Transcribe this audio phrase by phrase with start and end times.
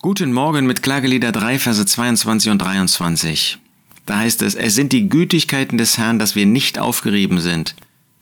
[0.00, 3.58] Guten Morgen mit Klagelieder 3, Verse 22 und 23.
[4.06, 7.74] Da heißt es, es sind die Gütigkeiten des Herrn, dass wir nicht aufgerieben sind,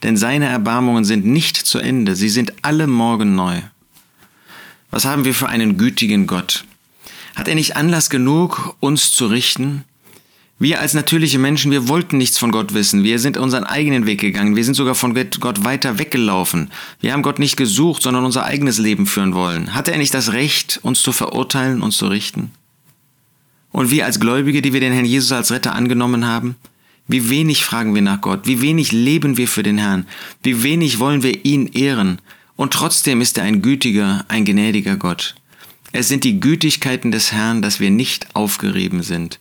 [0.02, 3.60] denn seine Erbarmungen sind nicht zu Ende, sie sind alle Morgen neu.
[4.90, 6.64] Was haben wir für einen gütigen Gott?
[7.34, 9.84] Hat er nicht Anlass genug, uns zu richten?
[10.58, 13.04] Wir als natürliche Menschen, wir wollten nichts von Gott wissen.
[13.04, 14.56] Wir sind unseren eigenen Weg gegangen.
[14.56, 16.70] Wir sind sogar von Gott weiter weggelaufen.
[17.00, 19.74] Wir haben Gott nicht gesucht, sondern unser eigenes Leben führen wollen.
[19.74, 22.52] Hatte er nicht das Recht, uns zu verurteilen, uns zu richten?
[23.70, 26.56] Und wir als Gläubige, die wir den Herrn Jesus als Retter angenommen haben,
[27.06, 30.06] wie wenig fragen wir nach Gott, wie wenig leben wir für den Herrn,
[30.42, 32.22] wie wenig wollen wir ihn ehren.
[32.56, 35.34] Und trotzdem ist er ein gütiger, ein gnädiger Gott.
[35.92, 39.38] Es sind die Gütigkeiten des Herrn, dass wir nicht aufgerieben sind.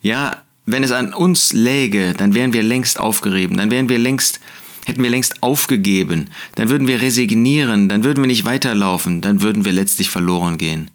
[0.00, 4.40] Ja, wenn es an uns läge, dann wären wir längst aufgerieben, dann wären wir längst,
[4.84, 9.64] hätten wir längst aufgegeben, dann würden wir resignieren, dann würden wir nicht weiterlaufen, dann würden
[9.64, 10.90] wir letztlich verloren gehen.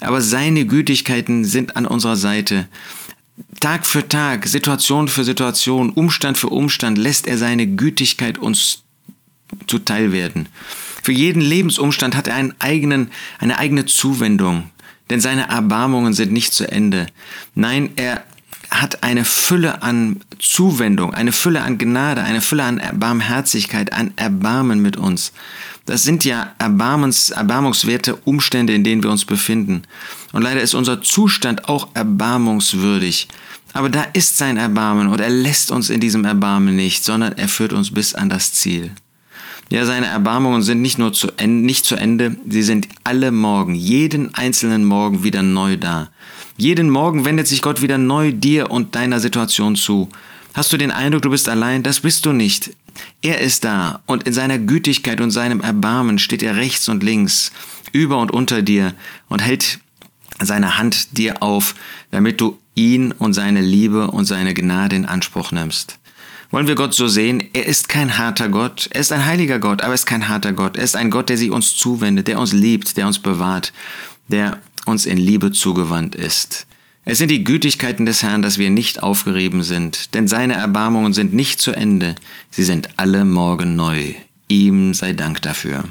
[0.00, 2.68] Aber seine Gütigkeiten sind an unserer Seite.
[3.60, 8.84] Tag für Tag, Situation für Situation, Umstand für Umstand lässt er seine Gütigkeit uns
[9.66, 10.48] zuteil werden.
[11.02, 14.70] Für jeden Lebensumstand hat er einen eigenen, eine eigene Zuwendung,
[15.10, 17.06] denn seine Erbarmungen sind nicht zu Ende.
[17.54, 18.24] Nein, er
[18.80, 24.80] hat eine Fülle an Zuwendung, eine Fülle an Gnade, eine Fülle an Barmherzigkeit, an Erbarmen
[24.80, 25.32] mit uns.
[25.86, 29.82] Das sind ja erbarmens, erbarmungswerte Umstände, in denen wir uns befinden.
[30.32, 33.28] Und leider ist unser Zustand auch erbarmungswürdig.
[33.72, 37.48] Aber da ist sein Erbarmen und er lässt uns in diesem Erbarmen nicht, sondern er
[37.48, 38.90] führt uns bis an das Ziel.
[39.70, 43.74] Ja, seine Erbarmungen sind nicht nur zu Ende, nicht zu Ende, sie sind alle Morgen,
[43.74, 46.08] jeden einzelnen Morgen wieder neu da.
[46.60, 50.08] Jeden Morgen wendet sich Gott wieder neu dir und deiner Situation zu.
[50.54, 51.84] Hast du den Eindruck, du bist allein?
[51.84, 52.74] Das bist du nicht.
[53.22, 57.52] Er ist da und in seiner Gütigkeit und seinem Erbarmen steht er rechts und links,
[57.92, 58.92] über und unter dir
[59.28, 59.78] und hält
[60.42, 61.76] seine Hand dir auf,
[62.10, 66.00] damit du ihn und seine Liebe und seine Gnade in Anspruch nimmst.
[66.50, 67.40] Wollen wir Gott so sehen?
[67.52, 68.88] Er ist kein harter Gott.
[68.90, 70.76] Er ist ein heiliger Gott, aber er ist kein harter Gott.
[70.76, 73.72] Er ist ein Gott, der sich uns zuwendet, der uns liebt, der uns bewahrt,
[74.26, 74.58] der
[74.88, 76.66] uns in Liebe zugewandt ist.
[77.04, 81.32] Es sind die Gütigkeiten des Herrn, dass wir nicht aufgerieben sind, denn seine Erbarmungen sind
[81.32, 82.14] nicht zu Ende,
[82.50, 84.14] sie sind alle Morgen neu.
[84.48, 85.84] Ihm sei Dank dafür.